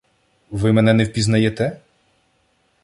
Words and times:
—Ви 0.51 0.71
мене 0.73 0.93
не 0.93 1.03
впізнаєте? 1.03 1.77